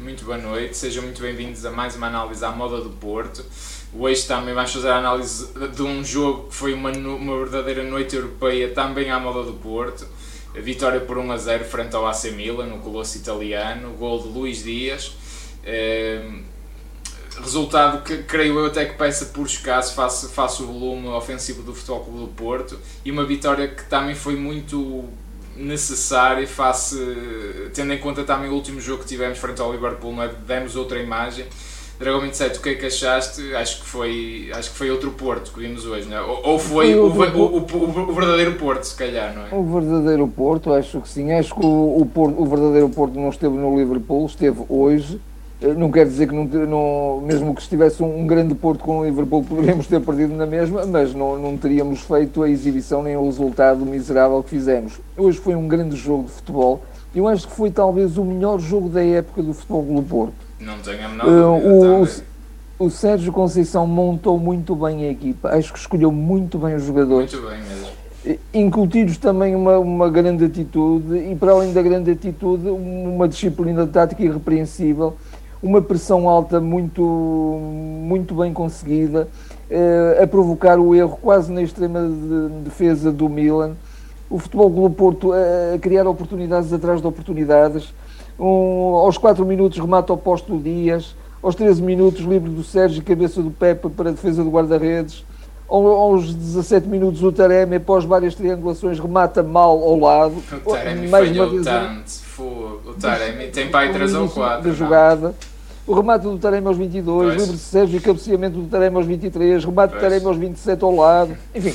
[0.00, 3.42] Muito boa noite, sejam muito bem-vindos a mais uma análise à moda do Porto.
[3.94, 8.14] Hoje também vamos fazer a análise de um jogo que foi uma, uma verdadeira noite
[8.16, 10.06] europeia também à moda do Porto.
[10.54, 14.28] A vitória por 1 a 0 frente ao AC Milan, no Colosso Italiano, gol de
[14.28, 15.16] Luís Dias.
[15.64, 16.22] É,
[17.40, 21.74] resultado que creio eu até que peça por escasso face, face o volume ofensivo do
[21.74, 25.08] Futebol Clube do Porto e uma vitória que também foi muito
[25.56, 26.96] necessária face,
[27.72, 30.30] tendo em conta também o último jogo que tivemos frente ao Liverpool, não é?
[30.46, 31.46] demos outra imagem.
[31.98, 33.54] Dragão 27, o que é que achaste?
[33.54, 36.20] Acho que foi, acho que foi outro Porto que vimos hoje, não é?
[36.22, 39.54] Ou, ou foi, foi o, o, o, o, verdadeiro Porto, se calhar, não é?
[39.54, 41.32] O verdadeiro Porto, acho que sim.
[41.32, 45.20] Acho que o, Porto, o verdadeiro Porto não esteve no Liverpool, esteve hoje
[45.76, 49.04] não quer dizer que não, não, mesmo que estivesse um, um, grande Porto com o
[49.04, 53.24] Liverpool poderíamos ter perdido na mesma, mas não, não teríamos feito a exibição nem o
[53.24, 55.00] resultado miserável que fizemos.
[55.16, 56.82] Hoje foi um grande jogo de futebol.
[57.14, 60.34] Eu acho que foi talvez o melhor jogo da época do futebol do Porto.
[60.58, 62.02] Não tenho a menor uh,
[62.78, 65.50] o, o, Sérgio Conceição montou muito bem a equipa.
[65.50, 67.32] Acho que escolheu muito bem os jogadores.
[67.32, 67.94] Muito bem mesmo
[68.54, 74.22] incutir também uma, uma grande atitude e, para além da grande atitude, uma disciplina tática
[74.22, 75.14] irrepreensível
[75.64, 79.26] uma pressão alta muito, muito bem conseguida,
[79.70, 83.72] eh, a provocar o erro quase na extrema de defesa do Milan.
[84.28, 87.94] O Futebol Clube Porto a criar oportunidades atrás de oportunidades.
[88.38, 93.02] Um, aos 4 minutos remata ao posto do Dias, aos 13 minutos livre do Sérgio
[93.02, 95.24] cabeça do Pepe para a defesa do guarda-redes.
[95.66, 100.42] Aos 17 minutos o Taremi, após várias triangulações, remata mal ao lado.
[100.62, 102.24] O Taremi mais falhou uma vez, tanto.
[102.86, 104.68] O Taremi tem para aí 3 ou 4.
[104.68, 105.34] Da jogada.
[105.86, 109.62] O remate do Taremi aos 22, livre de Sérgio e cabeceamento do Taremi aos 23,
[109.62, 111.36] remate do Taremi aos 27 ao lado.
[111.54, 111.74] Enfim,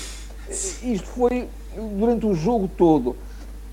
[0.50, 1.48] isto foi
[1.96, 3.16] durante o jogo todo.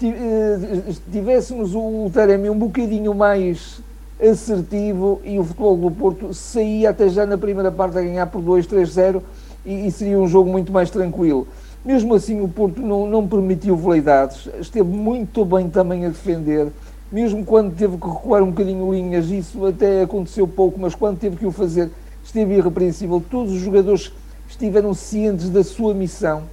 [0.02, 3.80] Eh, tivéssemos o Taremi um bocadinho mais
[4.20, 8.42] assertivo e o Futebol do Porto saía até já na primeira parte a ganhar por
[8.42, 9.22] 2, 3-0
[9.64, 11.48] e, e, seria um jogo muito mais tranquilo.
[11.82, 16.70] Mesmo assim, o Porto não, não permitiu veleidades, esteve muito bem também a defender
[17.10, 21.36] mesmo quando teve que recuar um bocadinho linhas, isso até aconteceu pouco, mas quando teve
[21.36, 21.90] que o fazer,
[22.22, 23.22] esteve irrepreensível.
[23.30, 24.12] Todos os jogadores
[24.48, 26.44] estiveram cientes da sua missão.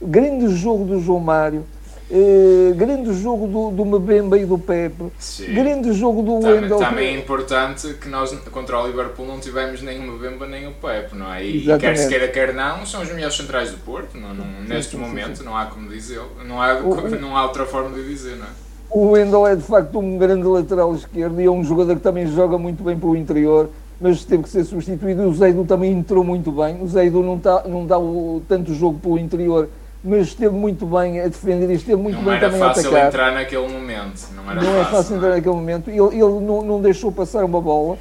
[0.00, 1.64] Grande jogo do João Mário,
[2.10, 5.52] eh, grande jogo do, do Mbemba e do Pepe, Sim.
[5.54, 6.78] grande jogo do também, Wendel.
[6.78, 10.72] Também é importante que nós contra o Liverpool não tivemos nem o Mbemba nem o
[10.72, 11.44] Pepe, não é?
[11.44, 14.44] E, e quer se queira, quer não, são os melhores centrais do Porto, não, não,
[14.68, 18.06] neste sim, momento, não há como dizer, não há, o, não há outra forma de
[18.06, 18.65] dizer, não é?
[18.90, 22.26] O Wendel é de facto um grande lateral esquerdo e é um jogador que também
[22.26, 23.68] joga muito bem para o interior,
[24.00, 25.22] mas teve que ser substituído.
[25.24, 26.80] O Zeido também entrou muito bem.
[26.82, 29.68] O Zeido não, tá, não dá o, tanto jogo pelo interior,
[30.02, 32.90] mas esteve muito bem a defender e esteve muito não bem também a atacar.
[32.90, 34.28] Não era fácil entrar naquele momento.
[34.34, 35.90] Não, era não fácil, é fácil entrar naquele momento.
[35.90, 37.98] Ele, ele não, não deixou passar uma bola.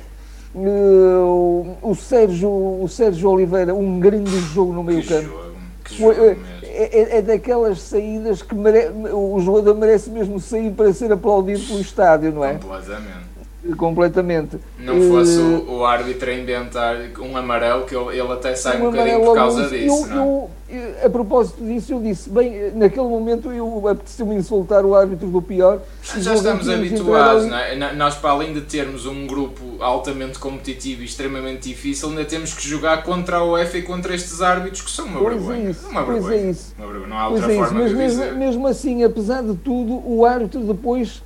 [0.53, 5.23] Uh, o, Sérgio, o Sérgio Oliveira, um grande jogo no meio campo.
[5.23, 5.51] Jogo,
[5.83, 6.37] que jogo Foi, é,
[6.75, 8.91] é, é, daquelas saídas que mere...
[9.11, 12.53] o jogador merece mesmo sair para ser aplaudido pelo estádio, não é?
[12.53, 13.35] Completamente.
[13.77, 14.59] Completamente.
[14.77, 18.91] Não fosse uh, o, árbitro a inventar um amarelo, que ele, até sai um, um
[18.91, 20.07] bocadinho por causa disso.
[20.11, 20.49] Eu, eu,
[21.03, 25.79] a propósito disso, eu disse, bem, naquele momento eu apeteceu-me insultar o árbitro do pior.
[26.17, 27.93] Já estamos habituados, não é?
[27.93, 32.67] Nós, para além de termos um grupo altamente competitivo e extremamente difícil, ainda temos que
[32.67, 35.67] jogar contra a UEFA e contra estes árbitros que são uma pois vergonha.
[35.67, 36.21] É isso, uma vergonha.
[36.21, 36.75] Pois é isso.
[36.77, 37.07] Uma vergonha.
[37.07, 38.35] Não há outra é forma é de mesmo, dizer.
[38.35, 41.21] mesmo assim, apesar de tudo, o árbitro depois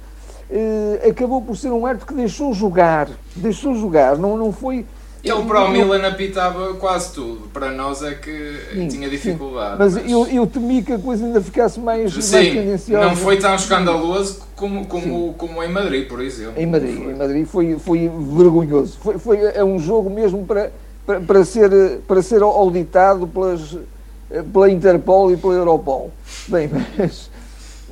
[0.51, 3.07] eh, acabou por ser um árbitro que deixou jogar.
[3.37, 4.85] Deixou jogar, não, não foi
[5.23, 7.49] ele para o Milan apitava quase tudo.
[7.51, 9.75] Para nós é que sim, tinha dificuldade.
[9.77, 13.05] Mas, mas, Eu, eu temi que a coisa ainda ficasse mais, sim, mais tendenciosa.
[13.05, 16.53] Não foi tão escandaloso como, como, como em Madrid, por exemplo.
[16.57, 17.11] Em Madrid, foi.
[17.11, 18.97] em Madrid foi, foi vergonhoso.
[19.01, 20.71] Foi, foi, é um jogo mesmo para,
[21.05, 21.69] para, para, ser,
[22.07, 23.77] para ser auditado pelas,
[24.53, 26.11] pela Interpol e pela Europol.
[26.47, 27.29] Bem, mas,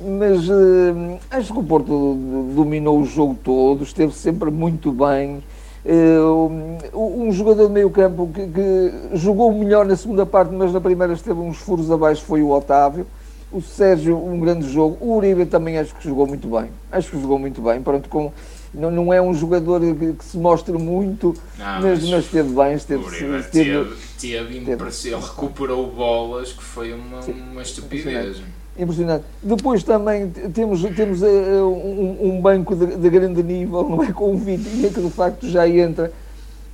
[0.00, 2.14] mas uh, acho que o Porto
[2.54, 5.42] dominou o jogo todo, esteve sempre muito bem.
[5.90, 10.82] Uh, um jogador de meio campo que, que, jogou melhor na segunda parte, mas na
[10.82, 13.06] primeira esteve uns furos abaixo, foi o Otávio.
[13.50, 14.98] O Sérgio, um grande jogo.
[15.00, 16.68] O Uribe também acho que jogou muito bem.
[16.92, 17.80] Acho que jogou muito bem.
[17.80, 18.30] Pronto, com,
[18.74, 22.50] não, não é um jogador que, que se mostre muito, não, mas, mas, mas esteve
[22.50, 22.74] bem.
[22.74, 28.42] Esteve, o Uribe esteve, teve, teve, teve, ele recuperou bolas, que foi uma, uma estupidez
[28.78, 29.24] impressionante.
[29.42, 34.12] Depois também temos, temos uh, um, um, banco de, de, grande nível, não é?
[34.12, 36.12] Com o Vitinha que de facto já entra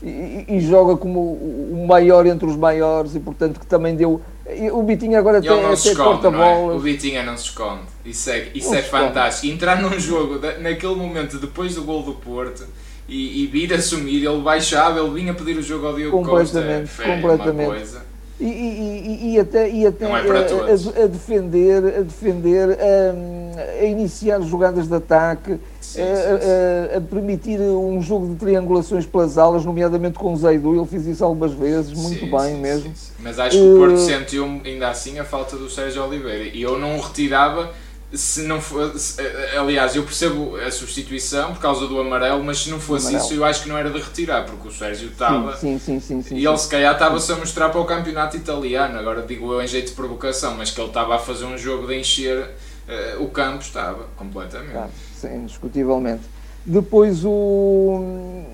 [0.02, 4.20] e, e, joga como o maior entre os maiores e portanto que também deu,
[4.72, 6.74] O Bitinha agora tem até porta-bolas.
[6.74, 6.76] É?
[6.76, 7.82] O Bitinha não se esconde.
[8.04, 9.52] Isso é, isso é fantástico.
[9.52, 12.66] Entrar num jogo, naquele momento, depois do gol do Porto,
[13.08, 17.04] e, e vir assumir, ele baixava, ele vinha pedir o jogo ao Diogo completamente, Costa.
[17.04, 18.13] É, completamente.
[18.40, 23.84] E, e, e, até, e até é a, a, a, defender, a, defender a, a,
[23.84, 30.18] iniciar jogadas de ataque, sim, a, a, permitir um jogo de triangulações pelas alas, nomeadamente
[30.18, 32.92] com o Zaidu, ele fez isso algumas vezes, muito sim, bem sim, mesmo.
[33.20, 36.44] Mas acho que o Porto sentiu ainda assim a falta do Sérgio Oliveira.
[36.52, 37.70] E eu não o retirava
[38.16, 42.70] se não fosse, eh, aliás, eu percebo a substituição por causa do amarelo, mas se
[42.70, 45.56] não fosse isso, eu acho que não era de retirar, porque o Sérgio estava.
[45.56, 48.98] Sim, sim, sim, sim, e ele se calhar estava-se a mostrar para o campeonato italiano,
[48.98, 51.86] agora digo eu em jeito de provocação, mas que ele estava a fazer um jogo
[51.86, 54.72] de encher uh, o campo, estava completamente.
[54.72, 56.22] Claro, sim, indiscutivelmente.
[56.66, 58.44] Depois o.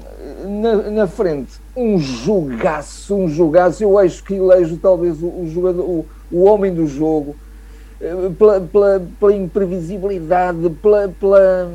[0.44, 3.82] Na, na frente, um jogaço, um jogaço.
[3.82, 7.36] Eu acho que elejo talvez o, o jogador, o, o homem do jogo
[8.38, 11.70] pela, pela, pela imprevisibilidade, pela, pela,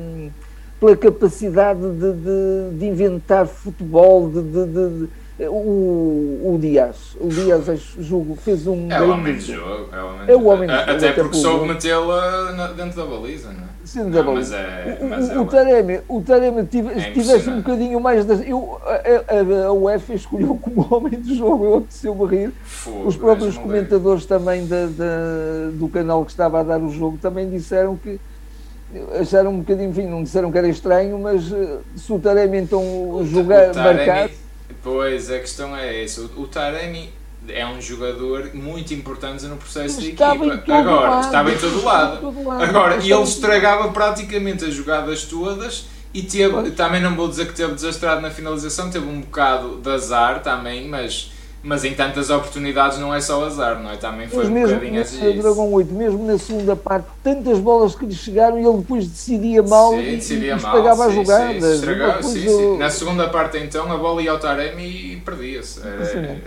[0.80, 5.08] pela capacidade de, de, de, inventar futebol, de, de
[5.40, 7.66] o, o Dias, o Dias
[8.00, 10.76] julgo, fez um é o homem de jogo, é o homem, é o homem de
[10.76, 10.92] jogo.
[10.92, 13.76] Até porque soube metê-la dentro da baliza, não é?
[13.84, 17.58] Sim, não, mas é, mas o, é o, Taremi, o Taremi tive, é tivesse um
[17.58, 22.26] bocadinho mais das, eu, a, a, a UEFA escolheu como homem de jogo, eu apeteceu-me
[22.26, 22.54] rir.
[22.64, 27.20] Fogo, Os próprios comentadores também da, da, do canal que estava a dar o jogo
[27.22, 28.20] também disseram que
[29.20, 32.82] acharam um bocadinho, enfim, não disseram que era estranho, mas eh, se o Taremi então
[32.82, 34.30] o, jogar, o Taremi, marcar
[34.84, 36.22] Pois, a questão é essa.
[36.22, 37.12] O, o Taremi
[37.50, 40.26] é um jogador muito importante no processo de equipa.
[40.68, 41.26] Agora, lado.
[41.26, 42.22] estava em todo lado.
[42.22, 42.64] Todo lado.
[42.64, 47.54] Agora, e ele estragava praticamente as jogadas todas e teve, também não vou dizer que
[47.54, 51.32] teve desastrado na finalização, teve um bocado de azar também, mas
[51.66, 53.98] mas em tantas oportunidades não é só azar, não é?
[53.98, 55.32] Também foi mas um bocadinho assim.
[55.42, 59.64] Dragão 8, mesmo na segunda parte, tantas bolas que lhe chegaram e ele depois decidia
[59.64, 61.64] mal sim, e, decidia e estragava as jogadas.
[61.64, 62.60] Sim, estragava, sim, eu...
[62.60, 62.78] sim.
[62.78, 65.82] Na segunda parte então a bola ia ao Taremi e perdia-se.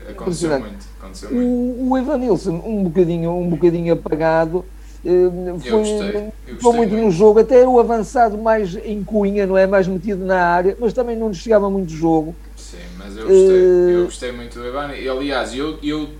[0.09, 0.87] Aconteceu muito.
[1.00, 1.81] Aconteceu muito.
[1.81, 4.65] O, o Evanilson, um bocadinho, um bocadinho apagado.
[5.05, 9.56] Eh, foi, gostei, foi muito, muito, no jogo, até o avançado mais em cunha, não
[9.56, 9.67] é?
[9.67, 12.35] Mais metido na área, mas também não lhe chegava muito jogo.
[13.08, 13.90] Mas eu gostei, uh...
[13.90, 14.93] eu gostei muito do Evan.
[14.93, 16.10] E, aliás, eu, eu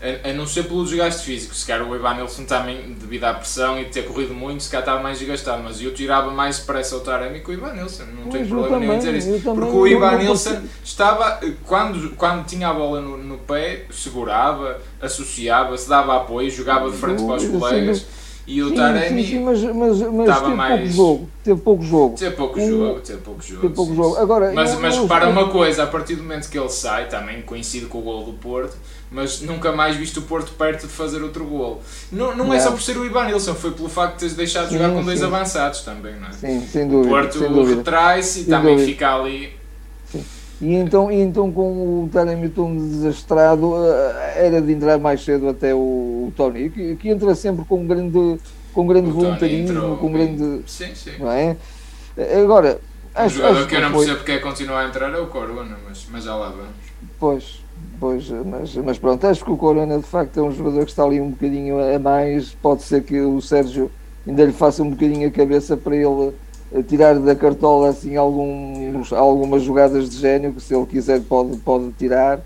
[0.00, 3.34] a, a, não ser pelo desgaste físico, se calhar o Evan Nilsson também, devido à
[3.34, 6.96] pressão e ter corrido muito, se calhar estava mais desgastado, mas eu tirava mais pressa
[6.96, 9.40] o Taremi que o Ivan Nilsson, não tenho problema nenhum em dizer isso.
[9.42, 15.88] Porque o Ivan Nilsson estava, quando, quando tinha a bola no, no pé, segurava, associava-se,
[15.88, 18.06] dava apoio, jogava de frente para os colegas.
[18.50, 20.80] E o sim, Taremi sim, sim, mas, mas, mas teve mais...
[20.80, 21.28] pouco jogo.
[21.44, 22.16] Teve pouco jogo.
[22.18, 22.66] Teve pouco o...
[22.68, 23.60] jogo, teve pouco jogo.
[23.60, 24.16] Teve pouco jogo.
[24.16, 25.30] Agora, mas, eu, mas eu, repara eu...
[25.30, 28.32] uma coisa, a partir do momento que ele sai, também coincide com o gol do
[28.32, 28.76] Porto,
[29.08, 31.80] mas nunca mais visto o Porto perto de fazer outro gol.
[32.10, 32.52] Não, não, não.
[32.52, 34.90] é só por ser o Ivan Nilsson, foi pelo facto de teres deixado de jogar
[34.90, 36.32] com dois avançados também, não é?
[36.32, 37.06] Sim, sem dúvida.
[37.06, 38.90] O Porto retrai-se e também dúvida.
[38.90, 39.59] fica ali
[40.60, 45.48] e então, e então com o Taremi tão desastrado, eh, era de entrar mais cedo
[45.48, 48.38] até o, Tony, que, que entra sempre com grande,
[48.72, 50.62] com grande voluntarismo, com grande.
[50.66, 51.12] Sim, sim.
[51.18, 51.56] Não é?
[52.42, 52.78] Agora.
[53.14, 55.26] O acho, jogador acho que eu não percebo porque é continuar a entrar é o
[55.26, 56.68] Corona, mas, mas já lá vamos.
[57.18, 57.64] Pois,
[57.98, 61.04] pois mas, mas pronto, acho que o Corona de facto é um jogador que está
[61.04, 62.50] ali um bocadinho a mais.
[62.50, 63.90] Pode ser que o Sérgio
[64.26, 66.32] ainda lhe faça um bocadinho a cabeça para ele
[66.86, 71.90] tirar da cartola assim alguns, algumas jogadas de gênio que se ele quiser pode, pode
[71.92, 72.40] tirar.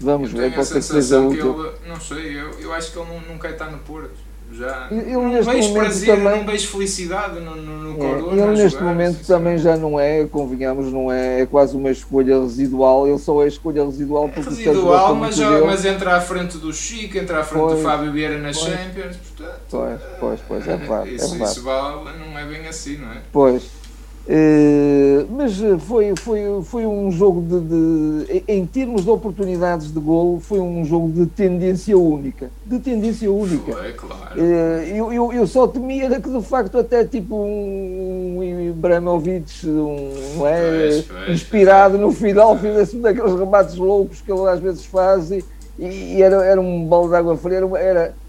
[0.00, 1.64] Vamos ver, pode ser que seja útil.
[1.64, 4.31] Ele, não sei, eu, eu acho que ele não, não quer estar no Porto.
[4.52, 8.78] Já ele, não vejo prazer, também, não vejo felicidade no, no, no é, Ele neste
[8.78, 13.18] jogar, momento também já não é, convenhamos, não é, é quase uma escolha residual, ele
[13.18, 17.16] só é escolha residual porque é residual, mas, já, mas entra à frente do Chico,
[17.16, 20.76] entra à frente pois, do Fábio Vieira nas pois, Champions, portanto, pois, pois, pois, é
[20.76, 21.14] verdade.
[21.14, 21.50] Isso, é verdade.
[21.50, 23.22] isso vale, não é bem assim, não é?
[23.32, 23.81] Pois.
[24.24, 30.38] Uh, mas foi, foi, foi um jogo de, de, em termos de oportunidades de golo,
[30.38, 32.48] foi um jogo de tendência única.
[32.64, 33.72] De tendência única.
[33.72, 34.40] Foi, claro.
[34.40, 41.32] Uh, eu, eu, eu, só temia que de facto até tipo um, Ibrahimovic, um, é?
[41.32, 45.44] Inspirado no final, fizesse um daqueles remates loucos que ele às vezes faz e,
[45.78, 48.21] e era, era um balde de água fria, era, era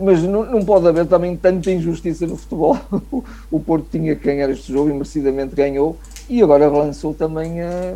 [0.00, 2.78] mas não, não, pode haver também tanta injustiça no futebol.
[3.50, 5.96] o Porto tinha que ganhar este jogo e merecidamente ganhou
[6.28, 7.94] e agora relançou também a,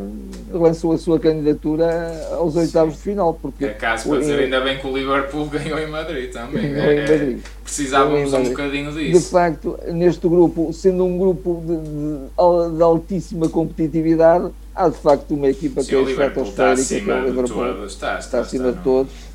[0.51, 1.87] relançou a sua candidatura
[2.33, 3.35] aos oitavos de final.
[3.35, 6.73] Porque é caso para dizer, ainda bem que o Liverpool ganhou em Madrid também.
[6.73, 7.39] Ganhou em Madrid.
[7.39, 9.19] É, precisávamos um bocadinho disso.
[9.19, 15.33] De facto, neste grupo, sendo um grupo de, de, de altíssima competitividade, há de facto
[15.33, 17.87] uma equipa que é estratosférica, que é o Liverpool.
[17.87, 19.26] Está, está, está acima de todos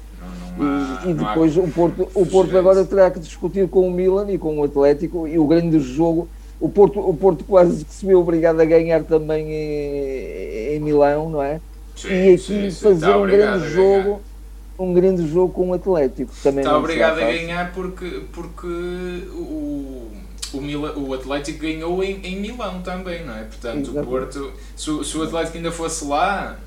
[0.58, 4.38] e, e depois o Porto, o Porto agora terá que discutir com o Milan e
[4.38, 6.28] com o Atlético e o grande jogo.
[6.60, 11.30] O Porto, o Porto quase que se viu obrigado a ganhar também em, em Milão,
[11.30, 11.60] não é?
[11.96, 12.84] Sim, e aqui sim, sim.
[12.84, 14.22] fazer um grande jogo
[14.82, 16.32] um grande jogo com o Atlético.
[16.42, 20.12] Também está obrigado a ganhar porque, porque o,
[20.54, 23.44] o, Mila, o Atlético ganhou em, em Milão também, não é?
[23.44, 26.58] Portanto, o Porto, se, se o Atlético ainda fosse lá,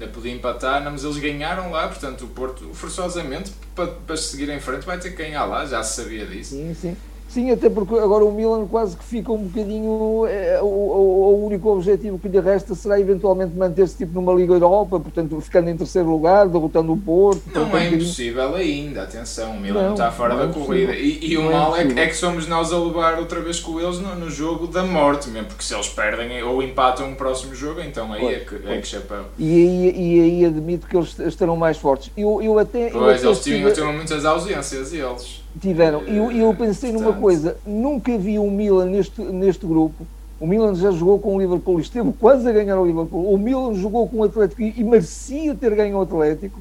[0.00, 4.48] ainda podia empatar, não, mas eles ganharam lá, portanto o Porto forçosamente para, para seguir
[4.48, 6.56] em frente vai ter que ganhar lá, já se sabia disso.
[6.56, 6.96] Sim, sim.
[7.30, 10.26] Sim, até porque agora o Milan quase que fica um bocadinho.
[10.26, 14.98] É, o, o, único objetivo que lhe resta será eventualmente manter-se tipo numa Liga Europa,
[14.98, 17.42] portanto ficando em terceiro lugar, derrotando o Porto.
[17.54, 20.92] Não é impossível ainda, atenção, o Milan não, está fora não é da corrida.
[20.92, 23.80] E, e o é mal é, é, que somos nós a levar outra vez com
[23.80, 27.54] eles no, no, jogo da morte mesmo, porque se eles perdem ou empatam o próximo
[27.54, 28.74] jogo, então aí pois, é, que, pois.
[28.74, 29.24] é que chapéu.
[29.38, 32.10] E aí, e aí admito que eles estarão mais fortes.
[32.16, 32.90] Eu, eu até.
[32.90, 35.40] Pois, eu eles tinham, tinham muitas ausências, eles.
[35.58, 36.02] Tiveram.
[36.06, 40.06] E eu, eu pensei numa coisa, nunca vi um Milan neste, neste grupo.
[40.38, 43.32] O Milan já jogou com o Liverpool e esteve quase a ganhar o Liverpool.
[43.32, 46.58] O Milan jogou com o Atlético e, merecia ter ganho o Atlético.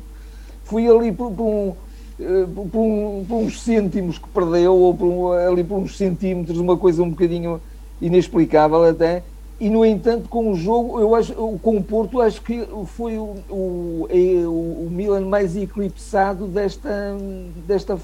[0.66, 1.74] Foi ali por, por, um,
[2.20, 7.02] eh, por, um, por, uns cêntimos que perdeu, ou ali por uns centímetros, uma coisa
[7.04, 7.62] um bocadinho
[8.02, 9.24] inexplicável até
[9.60, 13.36] e no entanto com o jogo eu acho com o Porto acho que foi o,
[13.50, 17.16] o, é, o Milan mais eclipsado desta
[17.68, 17.98] desta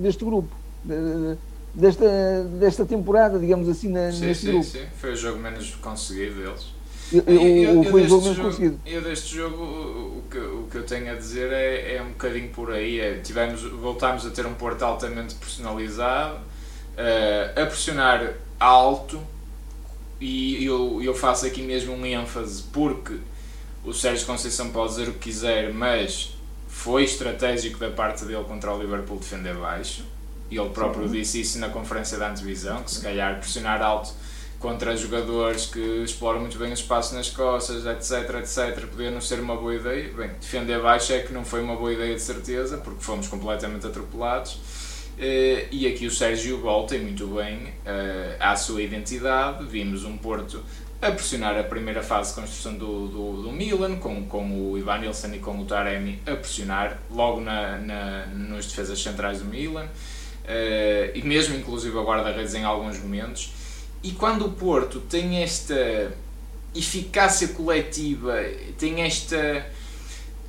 [0.00, 0.54] deste grupo
[1.74, 4.64] desta desta temporada digamos assim na, sim, neste sim, grupo.
[4.64, 4.84] sim.
[5.00, 6.82] foi o jogo menos conseguido deles.
[7.12, 8.80] Eu, eu, eu, foi o jogo menos conseguido.
[8.86, 12.48] eu deste jogo o que, o que eu tenho a dizer é, é um bocadinho
[12.50, 13.00] por aí.
[13.00, 19.20] É, tivemos voltámos a ter um Porto altamente personalizado uh, a pressionar alto
[20.24, 23.16] e eu, eu faço aqui mesmo um ênfase porque
[23.84, 26.32] o Sérgio Conceição pode dizer o que quiser, mas
[26.68, 30.04] foi estratégico da parte dele contra o Liverpool defender baixo.
[30.48, 31.14] E ele próprio Sim.
[31.14, 34.12] disse isso na conferência da antevisão, que se calhar pressionar alto
[34.60, 39.40] contra jogadores que exploram muito bem o espaço nas costas, etc, etc, podia não ser
[39.40, 40.12] uma boa ideia.
[40.12, 43.84] Bem, defender baixo é que não foi uma boa ideia de certeza, porque fomos completamente
[43.86, 44.60] atropelados.
[45.18, 49.64] Uh, e aqui o Sérgio volta, muito bem, uh, à sua identidade.
[49.66, 50.62] Vimos um Porto
[51.00, 54.98] a pressionar a primeira fase de construção do, do, do Milan, com, com o Ivan
[54.98, 59.84] Nilsson e com o Taremi a pressionar logo na, na, nos defesas centrais do Milan,
[59.84, 59.88] uh,
[61.14, 63.52] e mesmo inclusive a guarda-redes em alguns momentos.
[64.02, 66.12] E quando o Porto tem esta
[66.74, 68.42] eficácia coletiva,
[68.78, 69.66] tem esta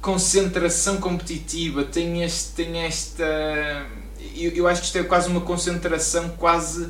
[0.01, 3.85] concentração competitiva, tem, este, tem esta
[4.35, 6.89] eu, eu acho que isto é quase uma concentração quase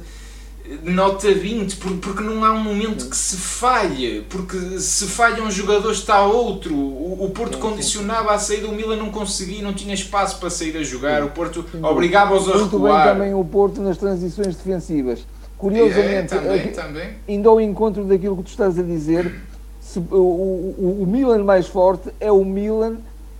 [0.83, 5.91] nota 20, porque não há um momento que se falhe, porque se falha um jogador
[5.91, 6.73] está outro.
[6.73, 10.83] O, Porto condicionava a saída, o Milan não conseguia, não tinha espaço para sair a
[10.83, 13.03] jogar, o Porto obrigava-os a Muito recuar.
[13.03, 15.25] bem também o Porto nas transições defensivas.
[15.57, 17.09] Curiosamente, é, também, também.
[17.27, 19.33] indo ao encontro daquilo que tu estás a dizer,
[19.79, 22.97] se, o, o, o Milan mais forte é o Milan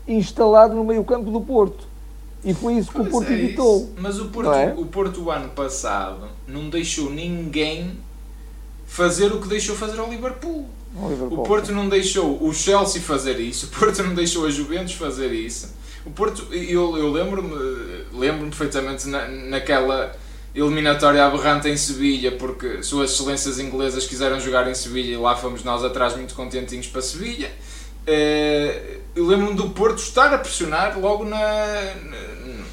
[0.07, 1.92] instalado no meio campo do Porto
[2.45, 3.93] e foi isso que pois o Porto é evitou.
[3.97, 4.73] Mas o Porto, é?
[4.75, 7.97] o Porto, o ano passado, não deixou ninguém
[8.85, 10.67] fazer o que deixou fazer ao Liverpool.
[10.95, 11.73] O, Liverpool, o Porto sim.
[11.73, 15.73] não deixou o Chelsea fazer isso, o Porto não deixou a Juventus fazer isso.
[16.05, 17.55] O Porto, eu, eu lembro-me
[18.12, 20.15] lembro perfeitamente na, naquela
[20.53, 25.63] eliminatória aberrante em Sevilha, porque suas excelências inglesas quiseram jogar em Sevilha e lá fomos
[25.63, 27.51] nós atrás muito contentinhos para Sevilha.
[28.07, 31.93] Uh, eu lembro-me do Porto estar a pressionar logo na,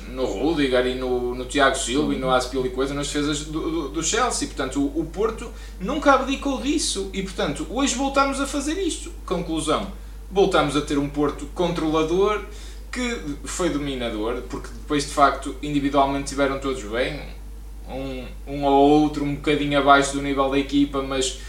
[0.08, 4.02] no Rudiger e no, no Tiago Silva e no Aspilicueta nas defesas do, do, do,
[4.02, 4.48] Chelsea.
[4.48, 9.12] Portanto, o, o, Porto nunca abdicou disso e, portanto, hoje voltamos a fazer isto.
[9.24, 9.92] Conclusão:
[10.30, 12.44] voltamos a ter um Porto controlador
[12.90, 17.20] que foi dominador, porque depois de facto individualmente tiveram todos bem,
[17.88, 21.40] um, um ou outro um bocadinho abaixo do nível da equipa, mas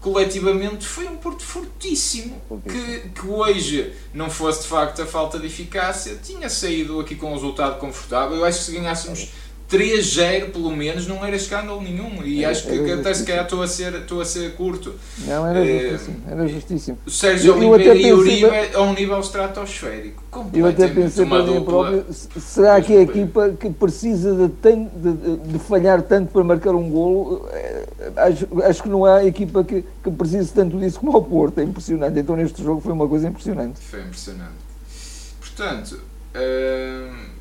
[0.00, 5.46] coletivamente foi um Porto fortíssimo, que, que hoje não fosse de facto a falta de
[5.46, 8.38] eficácia, tinha saído aqui com um resultado confortável.
[8.38, 9.28] Eu acho que se ganhássemos
[9.70, 13.62] 3-0 pelo menos não era escândalo nenhum e era, acho que, até se calhar estou
[13.62, 14.94] a ser, estou a ser curto.
[15.18, 16.98] Não, era eh, justíssimo, era justíssimo.
[17.06, 20.24] O Sérgio eu, Oliveira e Uribe a um nível estratosférico.
[20.52, 25.58] Eu até pensei para mim próprio, será que a equipa que precisa de, de, de,
[25.60, 27.86] falhar tanto para marcar um golo, eh,
[28.16, 31.62] acho, acho que não há equipa que, que precise tanto disso como o Porto, é
[31.62, 32.18] impressionante.
[32.18, 33.80] Então neste jogo foi uma coisa impressionante.
[33.80, 34.54] Foi impressionante.
[35.40, 36.00] Portanto,
[36.34, 37.39] hum,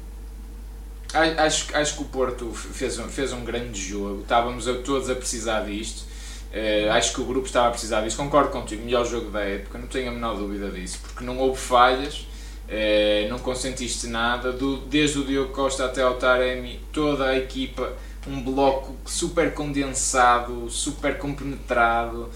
[1.12, 5.16] Acho, acho que o Porto fez um, fez um grande jogo, estávamos a, todos a
[5.16, 6.08] precisar disto.
[6.52, 8.18] Uh, acho que o grupo estava a precisar disto.
[8.18, 11.60] Concordo contigo, melhor jogo da época, não tenho a menor dúvida disso, porque não houve
[11.60, 12.28] falhas.
[12.68, 17.94] Uh, não consentiste nada, do, desde o Diogo Costa até ao Taremi, toda a equipa,
[18.28, 22.30] um bloco super condensado, super compenetrado,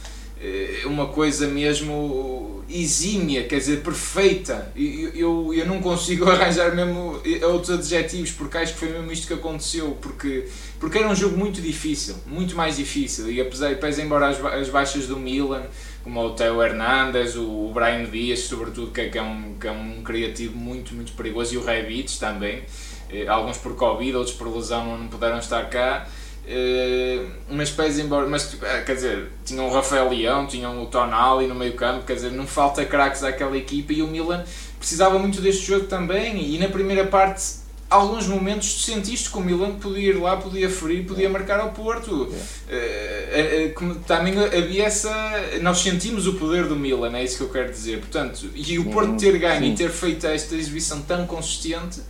[0.85, 4.71] uma coisa mesmo exímia, quer dizer, perfeita.
[4.75, 9.27] Eu, eu, eu não consigo arranjar mesmo outros adjetivos, porque acho que foi mesmo isto
[9.27, 10.47] que aconteceu, porque,
[10.79, 14.69] porque era um jogo muito difícil, muito mais difícil, e apesar, pese embora as, as
[14.69, 15.63] baixas do Milan,
[16.03, 19.71] como o Theo Hernandes, o Brian Dias, sobretudo, que é, que é, um, que é
[19.71, 22.63] um criativo muito, muito perigoso, e o Rebic também,
[23.09, 26.07] eh, alguns por Covid, outros por lesão não puderam estar cá,
[26.45, 31.47] eh, mas pese embora, mas eh, quer dizer, tinham o Rafael Leão, tinham o Tonali
[31.47, 34.43] no meio campo, quer dizer, não falta craques àquela equipa e o Milan
[34.77, 39.75] precisava muito deste jogo também, e na primeira parte alguns momentos sentiste que o Milan
[39.75, 42.33] podia ir lá, podia ferir, podia marcar ao Porto.
[42.67, 43.71] É.
[44.07, 45.13] também havia essa.
[45.61, 47.99] Nós sentimos o poder do Milan, é isso que eu quero dizer.
[47.99, 52.01] Portanto, e o Porto ter ganho e ter feito esta exibição tão consistente.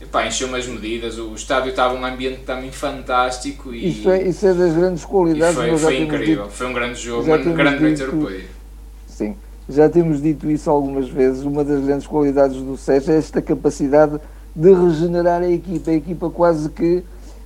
[0.00, 4.46] Epá, encheu umas medidas, o estádio estava um ambiente também fantástico e isso é, isso
[4.46, 5.54] é das grandes qualidades.
[5.54, 8.44] Foi, foi incrível, dito, foi um grande jogo, uma grande noite europeia.
[9.08, 9.34] Sim,
[9.68, 11.42] já temos dito isso algumas vezes.
[11.42, 14.20] Uma das grandes qualidades do Sérgio é esta capacidade
[14.54, 15.90] de regenerar a equipa.
[15.90, 17.02] A equipa quase que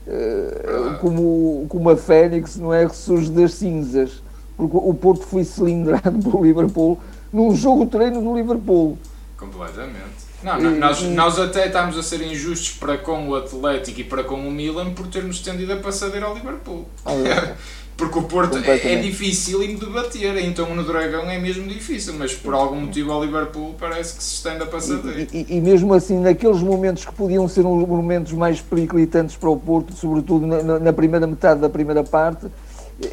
[0.07, 2.87] uh, como, como a Fênix, não é?
[2.87, 4.23] Que surge das cinzas.
[4.57, 6.99] Porque o Porto foi cilindrado pelo Liverpool
[7.33, 8.99] num jogo treino do Liverpool.
[9.39, 10.30] Completamente.
[10.43, 14.25] Não, não, nós, nós até estamos a ser injustos para com o Atlético e para
[14.25, 16.87] com o Milan por termos estendido a passadeira ao Liverpool.
[17.05, 17.55] Ah, é.
[18.01, 22.33] Porque o Porto é, é difícil de bater, então no Dragão é mesmo difícil, mas
[22.33, 25.29] por algum motivo ao Liverpool parece que se estende a passadeira.
[25.31, 29.51] E, e, e, mesmo assim, naqueles momentos que podiam ser os momentos mais periclitantes para
[29.51, 32.47] o Porto, sobretudo na, na primeira metade da primeira parte,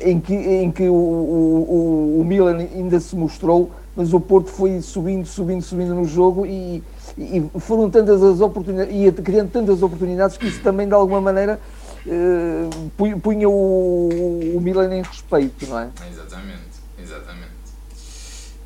[0.02, 4.80] em que, em que o, o, o, Milan ainda se mostrou, mas o Porto foi
[4.82, 6.82] subindo, subindo, subindo no jogo e,
[7.18, 11.60] e foram tantas as oportunidades, e criando tantas oportunidades que isso também de alguma maneira
[12.06, 15.90] uh, punha o, o Milan em respeito, não é?
[16.12, 17.58] Exatamente, exatamente.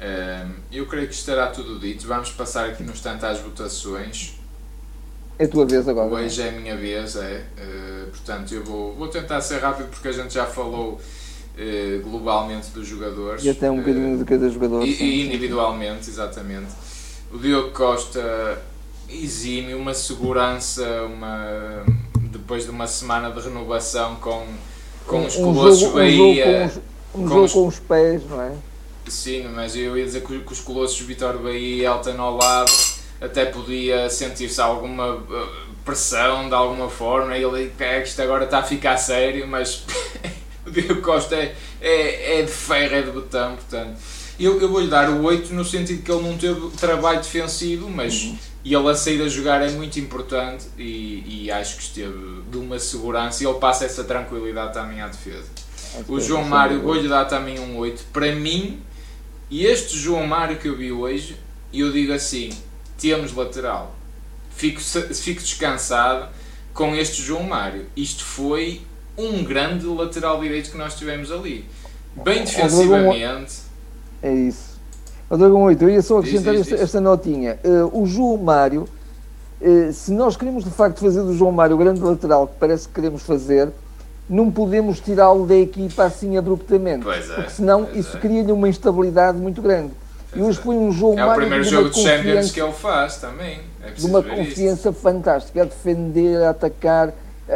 [0.01, 2.07] Uh, eu creio que estará tudo dito.
[2.07, 4.35] Vamos passar aqui no instante às votações.
[5.37, 6.11] É a tua vez agora.
[6.13, 7.45] Hoje é a minha vez, é.
[7.57, 12.71] Uh, portanto, eu vou, vou tentar ser rápido porque a gente já falou uh, globalmente
[12.71, 13.43] dos jogadores.
[13.43, 14.85] E até um bocadinho de cada jogador.
[14.85, 16.90] E, e individualmente, exatamente.
[17.33, 18.61] O Diogo Costa
[19.09, 21.85] exime uma segurança, uma
[22.19, 24.45] depois de uma semana de renovação com,
[25.07, 26.45] com os um Colossos jogo, Bahia.
[26.45, 28.53] Um jogo, com, os, um com, jogo os, com os pés, não é?
[29.07, 32.71] Sim, mas eu ia dizer que, que os Colossos Vitor Bahia e Elton ao lado
[33.21, 35.49] até podia sentir-se alguma uh,
[35.85, 37.37] pressão de alguma forma.
[37.37, 39.85] E ele é que isto agora está a ficar sério, mas
[40.67, 43.97] o Diogo Costa é, é, é de ferro, é de botão, portanto.
[44.43, 48.23] Eu, eu vou-lhe dar o 8 no sentido que ele não teve trabalho defensivo, mas.
[48.23, 52.57] Uhum ele a sair a jogar é muito importante e, e, acho que esteve de
[52.57, 55.47] uma segurança e ele passa essa tranquilidade também à defesa.
[56.07, 58.05] O João Mário vou-lhe dar também um 8.
[58.13, 58.79] Para mim,
[59.49, 61.35] e este João Mário que eu vi hoje,
[61.73, 62.51] eu digo assim:
[62.99, 63.95] temos lateral.
[64.55, 66.29] Fico, fico descansado
[66.73, 67.87] com este João Mário.
[67.95, 68.81] Isto foi
[69.17, 71.65] um grande lateral direito que nós tivemos ali.
[72.15, 73.70] Bem defensivamente.
[74.21, 74.71] É isso.
[75.29, 77.57] Dragão 8, eu ia só acrescentar diz, diz, esta, esta, notinha.
[77.63, 78.87] Uh, o João Mário,
[79.61, 82.87] uh, se nós queremos de facto fazer do João Mário o grande lateral que parece
[82.87, 83.69] que queremos fazer,
[84.29, 87.03] não podemos tirá-lo da equipa assim abruptamente.
[87.03, 88.19] Pois é, porque senão isso é.
[88.19, 89.91] cria-lhe uma instabilidade muito grande.
[90.31, 90.61] Pois e hoje é.
[90.61, 91.31] foi um João é Mário.
[91.31, 93.59] É o primeiro jogo de Champions que ele faz também.
[93.83, 94.99] É de uma confiança isso.
[94.99, 97.13] fantástica, a defender, a atacar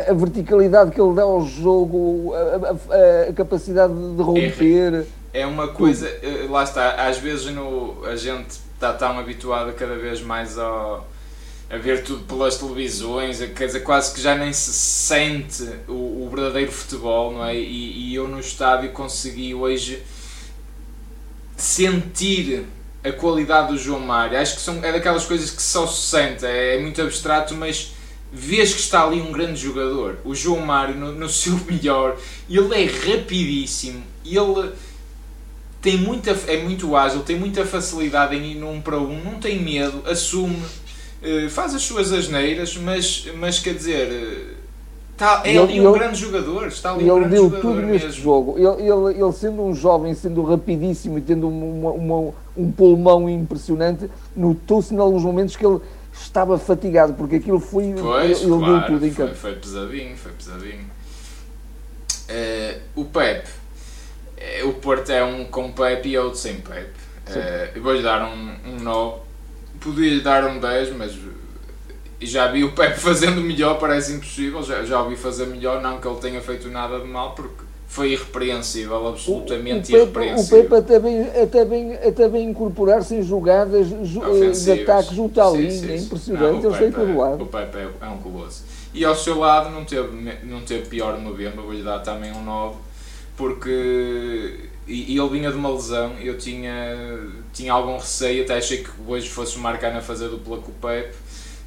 [0.10, 5.67] a verticalidade que ele dá ao jogo, a, a, a capacidade de romper é uma
[5.67, 10.58] coisa, eh, lá está, às vezes no, a gente está tão habituado cada vez mais
[10.58, 11.06] ao,
[11.69, 16.30] a ver tudo pelas televisões, quer dizer, quase que já nem se sente o, o
[16.34, 17.54] verdadeiro futebol, não é?
[17.54, 20.02] E, e, eu no estádio consegui hoje
[21.58, 22.65] sentir
[23.04, 24.39] a qualidade do João Mário.
[24.39, 27.91] Acho que são, é daquelas coisas que só se sente, é, é muito abstrato, mas
[28.32, 30.17] vês que está ali um grande jogador.
[30.24, 32.17] O João Mário, no, no seu melhor,
[32.50, 34.71] ele é rapidíssimo, ele
[35.86, 39.62] tem muita, é muito ágil, tem muita facilidade em ir num para um, não tem
[39.62, 40.58] medo, assume,
[41.21, 44.56] eh, faz as suas asneiras, mas, mas quer dizer,
[45.12, 48.08] Está, é ele, ali um ele, grande jogador, está ali um grande jogador tudo neste
[48.08, 48.24] mesmo.
[48.24, 48.56] jogo.
[48.58, 54.10] Ele, ele, ele, sendo um jovem, sendo rapidíssimo e tendo uma, uma, um pulmão impressionante,
[54.36, 55.80] notou-se em alguns momentos que ele
[56.12, 57.93] estava fatigado, porque aquilo foi.
[57.93, 59.36] Pois, ele claro, deu tudo em campo.
[59.36, 60.86] Foi, foi pesadinho, foi pesadinho.
[62.28, 63.48] Uh, o Pep
[64.63, 67.05] o Porto é um com Pepe e outro sem Pepe.
[67.27, 69.21] Uh, eu vou-lhe dar um, um 9.
[69.79, 71.17] podia dar um 10, mas
[72.21, 74.62] já vi o Pepe fazendo melhor, parece impossível.
[74.63, 78.12] Já, já ouvi fazer melhor, não que ele tenha feito nada de mal, porque foi
[78.12, 80.60] irrepreensível, absolutamente o, o irrepreensível.
[80.60, 85.49] O Pepe até bem, até bem, até bem incorporar-se em jogadas de ataque junto à
[85.51, 87.43] linha, é impressionante, não, ele sei pelo lado.
[87.43, 88.63] O Pepe é, é um colosso.
[88.93, 90.10] E ao seu lado não teve,
[90.43, 92.75] não teve pior Mbemba, vou-lhe dar também um 9,
[93.38, 96.74] porque e, ele vinha de uma lesão eu tinha,
[97.54, 100.76] tinha algum receio, até achei que hoje fosse o Marcano a fazer dupla com o
[100.76, 101.15] Pepe,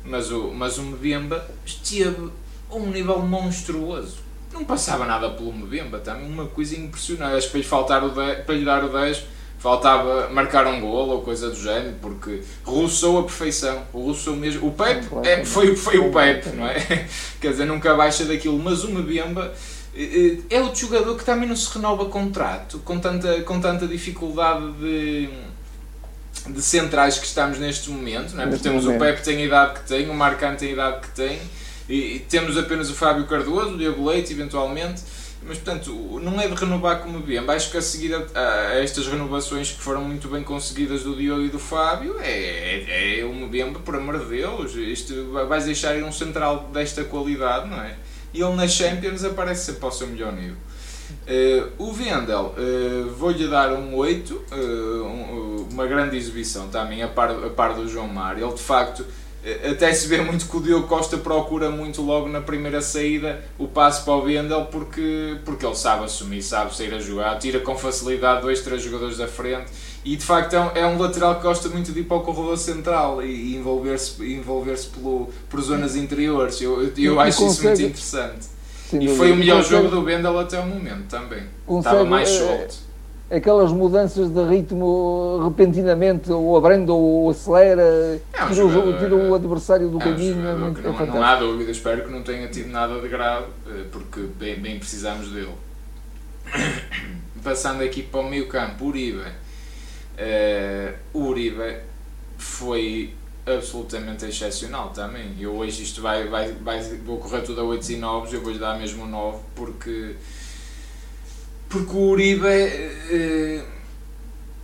[0.04, 2.30] mas o, mas o Mbemba esteve
[2.70, 7.36] a um nível monstruoso não passava nada pelo Mbemba também, uma coisa impressionante.
[7.36, 9.24] Acho que para lhe, faltar o 10, para lhe dar o 10
[9.58, 13.82] faltava marcar um gol ou coisa do género, porque russou a perfeição.
[13.92, 14.68] Russou mesmo.
[14.68, 16.78] O Pepe é, foi, foi o Pepe, não é?
[17.40, 19.52] Quer dizer, nunca baixa daquilo, mas o Mbemba
[20.50, 25.28] é outro jogador que também não se renova contrato com tanta, com tanta dificuldade de,
[26.48, 28.46] de centrais que estamos neste momento, não é?
[28.46, 29.02] Porque temos momento.
[29.02, 31.40] o Pepe tem a idade que tem, o Marcano tem a idade que tem
[31.88, 35.02] e, e, temos apenas o Fábio Cardoso, o Diego Leite, eventualmente,
[35.42, 37.38] mas portanto, não é de renovar como bem.
[37.38, 41.42] Acho que a seguir a, a, estas renovações que foram muito bem conseguidas do Diogo
[41.42, 45.96] e do Fábio, é, é, é o Mbemba, por amor de Deus, isto vais deixar
[45.96, 47.96] um central desta qualidade, não é?
[48.32, 50.56] E ele nas Champions aparece sempre ao seu melhor nível.
[51.26, 54.54] Uh, o Vendel, uh, vou-lhe dar um 8, uh,
[55.04, 58.46] um, uma grande exibição também, a par, a par do João Mário.
[58.46, 59.06] Ele de facto
[59.70, 63.68] até se vê muito que o Diogo Costa procura muito logo na primeira saída o
[63.68, 67.76] passo para o Wendel porque, porque ele sabe assumir, sabe sair a jogar, tira com
[67.76, 69.70] facilidade dois, três jogadores da frente
[70.04, 72.20] e de facto é um, é um lateral que gosta muito de ir para o
[72.20, 76.60] corredor central e, envolver-se envolver pelo, por zonas interiores.
[76.60, 78.46] Eu, eu, eu acho consegue, isso muito interessante.
[78.92, 81.44] e foi o melhor consegue, jogo do Wendel até o momento também.
[81.66, 82.87] Consegue, Estava mais é, solto
[83.30, 89.88] aquelas mudanças de ritmo repentinamente, ou abranda ou acelera, é tira, o, tira o adversário
[89.88, 90.46] do é caminho.
[90.46, 93.46] É muito, não, é não, há dúvida, espero que não tenha tido nada de grave,
[93.68, 95.54] eh, porque bem, bem precisamos dele.
[97.44, 99.22] Passando aqui para o meio campo, Uribe.
[100.18, 101.76] Uh, o Uribe
[102.36, 103.14] foi
[103.46, 105.36] absolutamente excepcional também.
[105.38, 108.58] Eu hoje isto vai, vai, vai vou correr tudo a 8 e 9, eu vou-lhe
[108.58, 110.16] dar mesmo 9 porque
[111.68, 113.62] porque o Uribe eh,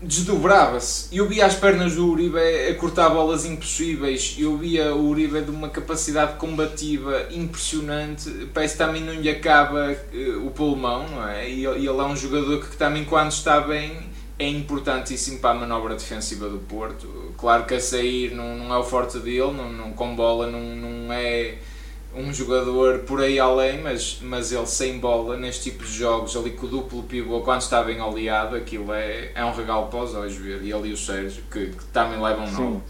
[0.01, 1.15] desdobrava-se.
[1.17, 4.37] Eu via as pernas do Uribe a cortar bolas impossíveis.
[4.39, 8.49] Eu via o Uribe de uma capacidade combativa impressionante.
[8.53, 11.49] Parece que também não lhe acaba eh, o pulmão, não é?
[11.49, 15.95] E ele é um jogador que também, quando está bem, é importantíssimo para a manobra
[15.95, 17.33] defensiva do Porto.
[17.39, 20.61] Claro que a sair não, não é o forte dele, não, não, com bola não,
[20.61, 21.59] não é
[22.17, 26.51] um jogador por aí além, mas, mas ele sem bola neste tipo de jogos, ali
[26.51, 30.15] com o duplo pivô, quando está bem aliado, aquilo é, é um regalo para os
[30.15, 30.63] olhos ver.
[30.63, 32.83] E ali o Sérgio, que, que também levam um novo.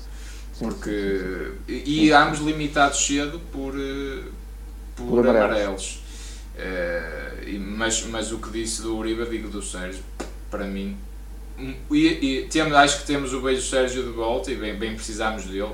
[0.58, 4.22] Porque, e, e ambos limitados cedo por, eh,
[4.94, 6.00] por, por amarelos.
[6.54, 10.02] Uh, mas, mas o que disse do Uribe, digo do Sérgio,
[10.50, 10.96] para mim.
[11.90, 15.44] E, e temos, acho que temos o beijo Sérgio de volta e bem, bem precisamos
[15.44, 15.72] dele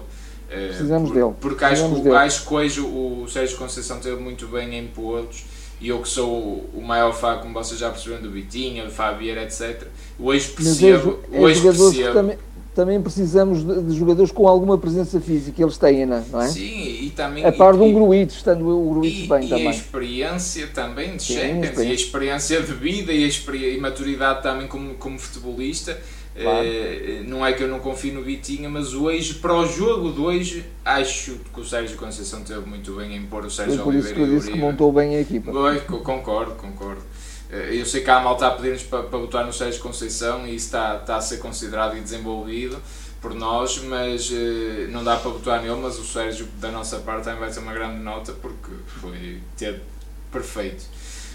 [0.51, 1.35] Precisamos por, dele.
[1.41, 2.17] Porque acho, Precisamos que, dele.
[2.17, 5.45] acho que hoje o Sérgio Conceição teve muito bem em pô-los
[5.81, 9.43] e eu que sou o maior fã, como vocês já perceberam, do Vitinho, do Fabieira,
[9.43, 9.87] etc.
[10.19, 11.21] Hoje percebo.
[11.33, 12.13] É hoje percebo.
[12.13, 12.39] Também,
[12.75, 16.49] também precisamos de, de, jogadores com alguma presença física, eles têm, não é?
[16.49, 17.45] Sim, e também.
[17.45, 19.65] A par de um Gruitch, estando o Gruitch bem e também.
[19.65, 23.81] E a experiência também de Sim, Champions, e a experiência de vida e a, e
[23.81, 25.99] maturidade também como, como futebolista.
[26.35, 26.67] Claro.
[26.67, 30.21] Uh, não é que eu não confio no Vitinha, mas hoje, para o jogo de
[30.21, 33.91] hoje, acho que o Sérgio Conceição teve muito bem em pôr o Sérgio Foi por
[33.91, 35.53] Oliveira isso que eu disse que montou bem a equipa.
[35.53, 37.03] Bem, concordo, concordo.
[37.51, 40.55] Uh, eu sei que há malta a pedir-nos para, para botar no Sérgio Conceição e
[40.55, 42.79] isso está, está a ser considerado e desenvolvido
[43.21, 47.25] por nós, mas uh, não dá para botar nele, mas o Sérgio da nossa parte
[47.25, 49.83] também vai ter uma grande nota porque foi ter
[50.31, 50.85] perfeito.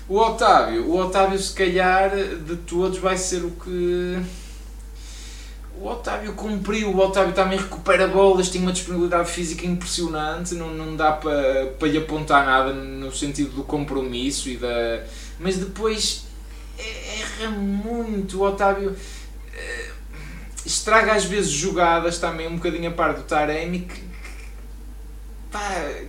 [0.08, 4.22] O Otávio, o Otávio se calhar de todos vai ser o que
[5.80, 10.96] o Otávio cumpriu, o Otávio também recupera bolas, tem uma disponibilidade física impressionante, não, não
[10.96, 15.04] dá para, para lhe apontar nada no sentido do compromisso e da.
[15.40, 16.26] Mas depois
[16.78, 18.40] erra muito.
[18.40, 18.96] O Otávio
[19.54, 19.90] eh,
[20.66, 24.02] estraga às vezes jogadas também um bocadinho a par do Taremi que,
[25.52, 25.60] pá,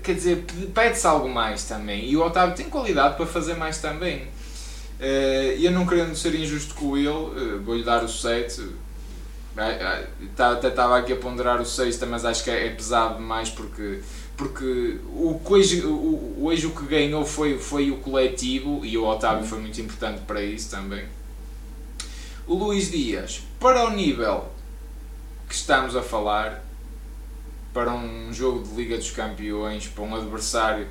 [0.02, 2.08] quer dizer, pede-se algo mais também.
[2.08, 4.28] E o Otávio tem qualidade para fazer mais também.
[5.00, 8.85] E eu não querendo ser injusto com ele, eh, vou-lhe dar o 7 Tá,
[9.56, 14.00] até estava aqui a ponderar o sexta, mas acho que é, é pesado demais porque,
[14.36, 19.46] porque o, hoje, o, hoje o que ganhou foi, foi o coletivo e o Otávio
[19.46, 21.06] foi muito importante para isso também.
[22.46, 24.46] O Luís Dias, para o nível
[25.48, 26.62] que estamos a falar,
[27.72, 30.86] para um jogo de Liga dos Campeões, para um adversário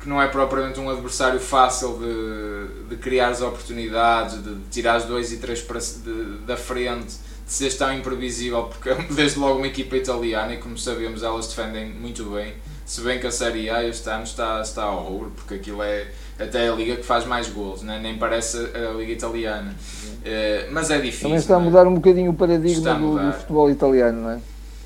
[0.00, 5.04] que não é propriamente um adversário fácil de, de criar as oportunidades, de tirar os
[5.04, 7.16] dois e três para, de, da frente,
[7.48, 11.88] de ser tão imprevisível, porque desde logo uma equipa italiana e como sabemos elas defendem
[11.88, 12.52] muito bem,
[12.84, 16.08] se bem que a Série A este ano está, está ao horror, porque aquilo é
[16.38, 17.98] até a liga que faz mais gols, né?
[18.00, 19.74] nem parece a liga italiana.
[20.18, 21.22] Uh, mas é difícil.
[21.22, 21.64] Também está a é?
[21.64, 24.40] mudar um bocadinho o paradigma do, do, futebol italiano, não é?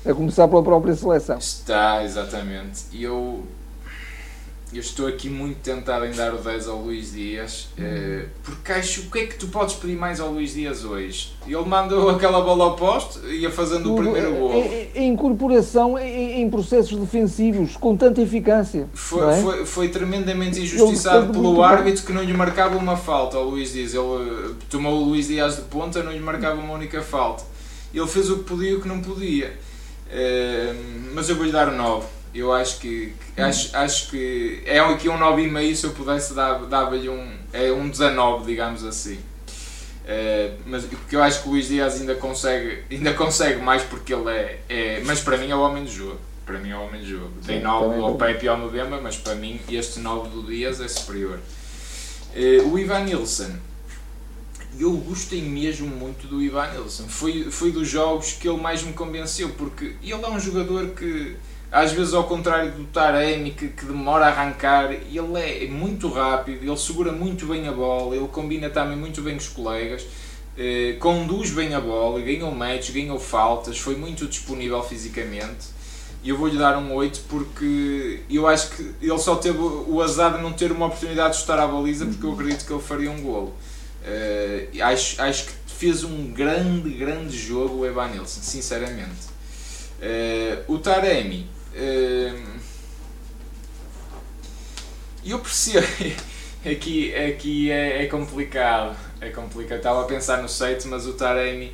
[0.05, 1.37] A começar pela própria seleção.
[1.37, 2.83] Está, exatamente.
[2.91, 3.43] E eu
[4.73, 9.01] eu estou aqui muito tentado em dar o 10 ao Luís Dias, uh, porque acho
[9.01, 11.33] o que é que tu podes pedir mais ao Luís Dias hoje?
[11.45, 14.63] Ele mandou aquela bola ao poste e ia fazendo o primeiro gol.
[14.95, 18.89] A, incorporação em, em, processos defensivos com tanta eficácia.
[18.93, 19.41] Foi, é?
[19.41, 22.05] foi, foi, tremendamente injustiçado pelo árbitro bem.
[22.05, 23.93] que não lhe marcava uma falta ao Luís Dias.
[23.93, 27.43] Ele eh, tomou o Luís Dias de ponta, não lhe marcava uma única falta.
[27.93, 29.53] Ele fez o que podia e o que não podia.
[30.07, 34.79] Uh, mas eu vou-lhe dar o 9 eu acho que, que acho, acho que é
[34.79, 39.19] aqui um 9,5 se eu pudesse dava-lhe um, é um 19, digamos assim.
[40.03, 44.13] Uh, mas porque eu acho que o Luís Dias ainda consegue, ainda consegue mais porque
[44.13, 45.01] ele é, é.
[45.05, 46.19] Mas para mim é o homem do jogo.
[46.45, 47.31] Para mim é o homem do jogo.
[47.45, 50.87] Tem 9 ao Pepe e ao Mbemba, mas para mim este 9 do Dias é
[50.87, 51.39] superior.
[52.35, 53.51] Uh, o Ivan Nilsson.
[54.77, 57.07] Eu gostei mesmo muito do Ivan Nilsson.
[57.07, 61.37] Foi, foi dos jogos que ele mais me convenceu, porque ele é um jogador que
[61.73, 66.63] às vezes ao contrário do Taremi que, que, demora a arrancar, ele é muito rápido,
[66.63, 70.05] ele segura muito bem a bola, ele combina também muito bem com os colegas,
[70.55, 75.73] eh, conduz bem a bola, ganhou matches, ganhou faltas, foi muito disponível fisicamente.
[76.23, 80.37] E eu vou-lhe dar um 8 porque eu acho que ele só teve o azar
[80.37, 83.09] de não ter uma oportunidade de estar à baliza porque eu acredito que ele faria
[83.09, 83.51] um golo.
[84.05, 89.33] Eh, acho, acho que fez um grande, grande jogo o Evanilson, sinceramente.
[89.99, 92.59] Uh, o Taremi Hum,
[95.25, 95.87] eu percebo.
[96.65, 98.95] aqui aqui é, é complicado.
[99.19, 99.77] É complicado.
[99.77, 101.71] Estava a pensar no site, mas o Taremi.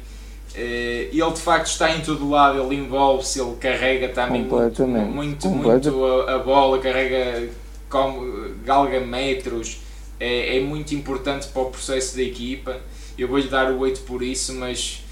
[0.56, 5.48] Eh, ele de facto está em todo lado, ele envolve-se, ele carrega também muito, muito,
[5.48, 7.50] muito a, a, bola, carrega
[7.88, 9.80] como, galga metros,
[10.20, 12.78] é, é muito importante para o processo da equipa.
[13.16, 15.04] Eu vou-lhe dar o 8 por isso, mas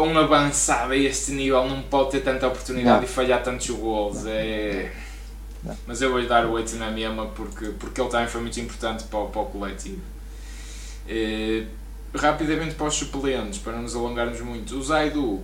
[0.00, 3.04] um avançado a este nível não pode ter tanta oportunidade não.
[3.04, 4.24] e falhar tantos gols.
[4.26, 4.92] É...
[5.86, 9.04] Mas eu vou-lhe dar o 8 na mesma porque, porque ele também foi muito importante
[9.04, 10.00] para, o, para o coletivo.
[11.08, 11.64] É...
[12.14, 14.76] Rapidamente para os suplentes, para não nos alongarmos muito.
[14.76, 15.42] O Zaidu,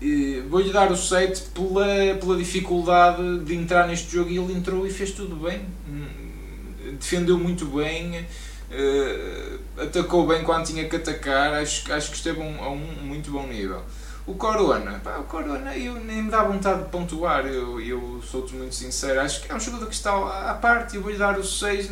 [0.00, 0.40] é...
[0.48, 4.90] vou-lhe dar o 7 pela, pela dificuldade de entrar neste jogo e ele entrou e
[4.90, 5.60] fez tudo bem.
[5.88, 8.24] Hum, defendeu muito bem
[8.72, 13.30] Uh, atacou bem quando tinha que atacar, acho, acho que esteve um, a um muito
[13.30, 13.82] bom nível.
[14.26, 18.54] O Corona, pá, o Corona eu nem me dá vontade de pontuar, eu, eu sou-te
[18.54, 20.12] muito sincero, acho que é um jogador que está
[20.50, 21.90] à parte, eu vou-lhe dar o 6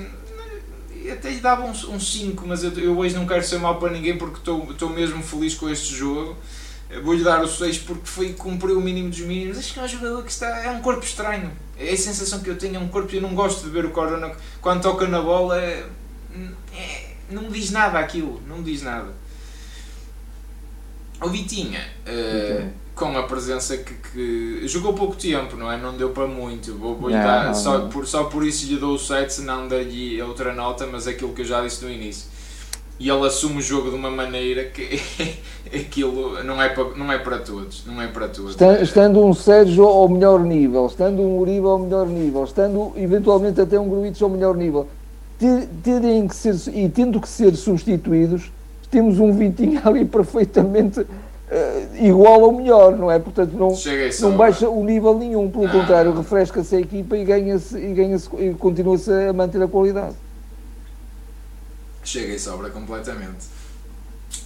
[1.03, 3.59] e até lhe dava um 5, um cinco, mas eu, eu, hoje não quero ser
[3.59, 6.37] mal para ninguém porque estou mesmo feliz com este jogo.
[7.03, 9.57] Vou-lhe dar o 6 porque foi cumpriu o mínimo dos mínimos.
[9.57, 10.59] Acho que é um jogador que está.
[10.59, 11.51] É um corpo estranho.
[11.79, 13.15] É a sensação que eu tenho, é um corpo.
[13.15, 15.59] Eu não gosto de ver o Corona quando toca na bola.
[15.59, 15.87] É,
[16.75, 19.09] é, não me diz nada aquilo, não me diz nada.
[21.23, 25.77] O Vitinha, uh, com a presença que, que, jogou pouco tempo, não é?
[25.77, 26.75] Não deu para muito.
[26.75, 27.89] Vou, vou não, dar, só.
[27.89, 31.43] Por, só por isso lhe dou o 7, senão dar-lhe outra nota, mas aquilo que
[31.43, 32.29] eu já disse no início.
[32.99, 35.01] E ele assume o jogo de uma maneira que
[35.75, 37.85] aquilo não é para, não é para todos.
[37.87, 38.57] Não é para todos.
[38.81, 43.79] Estando um Sérgio ao melhor nível, estando um Uribe ao melhor nível, estando eventualmente até
[43.79, 44.89] um Gruitch ao melhor nível
[45.83, 48.51] terem que ser, e tendo que ser substituídos,
[48.91, 51.07] temos um Vitinho ali perfeitamente uh,
[52.05, 53.19] igual ou melhor, não é?
[53.19, 53.73] Portanto, não,
[54.21, 55.71] não baixa o nível nenhum, pelo ah.
[55.71, 60.15] contrário, refresca-se a equipa e ganha-se e, ganha e continua-se a manter a qualidade.
[62.05, 63.61] Chega e sobra completamente.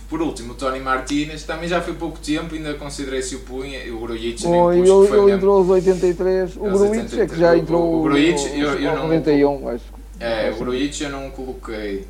[0.08, 3.80] Por último, o Tony Martinez também já foi pouco tempo, ainda considerei se o punha.
[3.92, 6.56] O Grujic nem oh, ele, ele entrou aos 83.
[6.56, 7.82] O Grujic é que já entrou.
[7.82, 9.04] O, o eu, eu não.
[9.04, 10.03] 91, acho.
[10.20, 12.06] É, o Grujic eu não coloquei.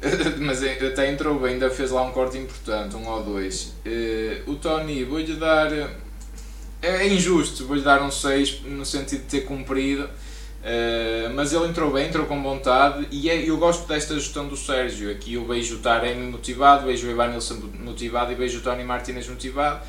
[0.38, 3.74] Mas até entrou bem, ainda fez lá um corte importante, um ou dois.
[3.84, 5.70] Uh, o Tony, vou-lhe dar.
[6.80, 10.08] É injusto, vou-lhe dar um 6 no sentido de ter cumprido.
[10.58, 14.56] Uh, mas ele entrou bem, entrou com vontade e é, eu gosto desta gestão do
[14.56, 15.10] Sérgio.
[15.10, 19.28] Aqui eu vejo o Taremi motivado, vejo o Evanilson motivado e vejo o Tony Martinez
[19.28, 19.80] motivado.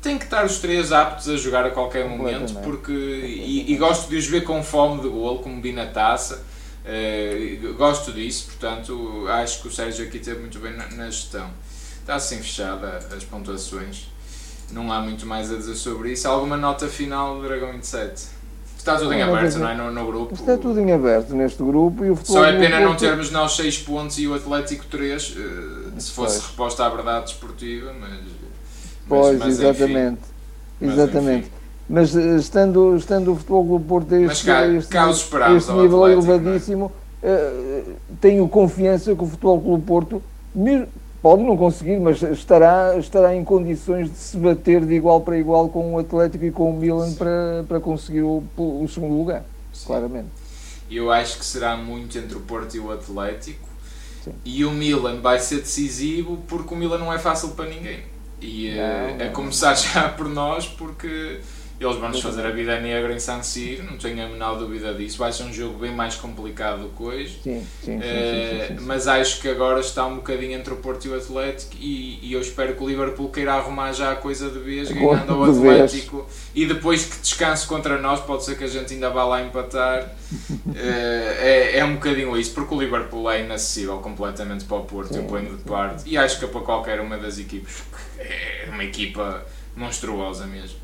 [0.00, 4.08] Tem que estar os três aptos a jogar a qualquer momento porque, e, e, gosto
[4.08, 6.42] de os ver com fome de golo, como vi na taça.
[6.90, 11.48] Uh, gosto disso, portanto, acho que o Sérgio aqui teve muito bem na, na gestão.
[12.00, 14.08] Está assim fechada as pontuações.
[14.72, 16.26] não há muito mais a dizer sobre isso.
[16.26, 18.40] Alguma nota final do Dragão 27?
[18.76, 19.74] Está tudo em aberto, não é?
[19.76, 20.34] No, no, grupo.
[20.34, 22.42] Está tudo em aberto neste grupo e o futebol.
[22.42, 26.38] Só é pena não termos nós 6 pontos e o Atlético 3, eh, se fosse
[26.38, 26.50] pois.
[26.50, 28.20] reposta à verdade desportiva, mas.
[29.06, 30.20] Pois, mas, mas exatamente.
[30.80, 30.92] Enfim.
[30.92, 31.50] Exatamente.
[31.52, 31.59] Mas,
[31.90, 36.04] mas eh, estando, estando o Futebol Clube Porto a este, cá, este, cá este nível
[36.04, 36.12] Atlético, é?
[36.12, 37.82] elevadíssimo, é?
[38.20, 40.22] tenho confiança que o Futebol Clube Porto,
[40.54, 40.86] mesmo,
[41.20, 45.68] pode não conseguir, mas estará, estará em condições de se bater de igual para igual
[45.68, 49.86] com o Atlético e com o Milan para, para conseguir o, o segundo lugar, Sim.
[49.86, 50.28] claramente.
[50.88, 53.68] Eu acho que será muito entre o Porto e o Atlético.
[54.24, 54.32] Sim.
[54.44, 58.00] E o Milan vai ser decisivo porque o Milan não é fácil para ninguém.
[58.40, 61.40] E não, eh, não, a começar já por nós, porque
[61.80, 65.16] eles vão-nos fazer a vida negra em San Siro, não tenho a menor dúvida disso.
[65.16, 67.40] Vai ser um jogo bem mais complicado do que hoje.
[67.42, 71.06] Sim, sim, sim, uh, sim, Mas acho que agora está um bocadinho entre o Porto
[71.06, 74.50] e o Atlético e, e eu espero que o Liverpool queira arrumar já a coisa
[74.50, 76.26] de vez, ganhando ao Atlético.
[76.54, 80.02] E depois que descanse contra nós, pode ser que a gente ainda vá lá empatar.
[80.02, 85.16] uh, é, é um bocadinho isso, porque o Liverpool é inacessível completamente para o Porto,
[85.16, 86.02] eu ponho de parte.
[86.06, 87.82] E acho que é para qualquer uma das equipes
[88.18, 90.78] é uma equipa monstruosa mesmo.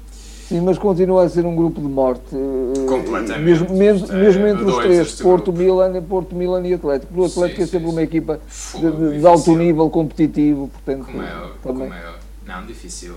[0.49, 2.35] Sim, mas continua a ser um grupo de morte.
[2.35, 3.41] Eh, Completamente.
[3.41, 7.21] Mesmo, mesmo, é, mesmo entre os três, Porto, Milan, Porto, Milan e Atlético.
[7.21, 8.41] O Atlético sim, é sempre sim, uma equipa
[8.75, 10.69] de, de, de, alto nível competitivo.
[10.69, 11.31] Portanto, como é,
[11.63, 11.89] também.
[11.89, 12.15] Como é,
[12.47, 13.15] não, difícil.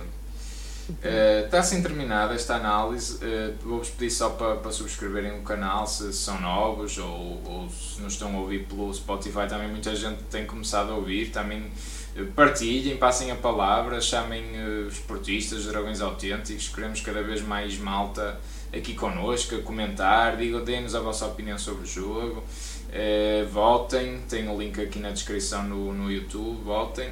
[0.89, 3.18] Uh, está assim terminada esta análise.
[3.18, 8.02] Uh, Vou-vos pedir só para, para subscreverem o canal se são novos ou, ou se
[8.02, 9.48] nos estão a ouvir pelo Spotify.
[9.48, 11.30] Também muita gente tem começado a ouvir.
[11.30, 11.65] Também
[12.36, 18.39] partilhem, passem a palavra, chamem uh, os portistas, dragões autênticos, queremos cada vez mais malta
[18.74, 24.48] aqui connosco, a comentar, digam, deem-nos a vossa opinião sobre o jogo, uh, votem, tem
[24.48, 27.10] o link aqui na descrição no, no YouTube, votem.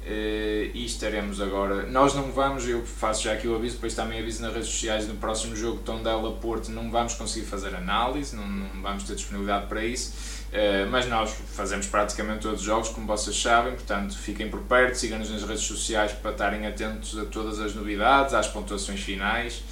[0.00, 1.82] Uh, e estaremos agora.
[1.82, 5.06] Nós não vamos, eu faço já aqui o aviso, depois também aviso nas redes sociais.
[5.06, 9.66] No próximo jogo Tondela Porto, não vamos conseguir fazer análise, não, não vamos ter disponibilidade
[9.66, 14.48] para isso Uh, mas nós fazemos praticamente todos os jogos, como vocês sabem, portanto fiquem
[14.48, 19.00] por perto, sigam-nos nas redes sociais para estarem atentos a todas as novidades, às pontuações
[19.00, 19.62] finais.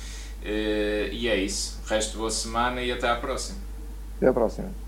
[0.42, 1.80] Uh, e é isso.
[1.86, 3.58] Resto boa semana e até à próxima.
[4.18, 4.85] Até à próxima.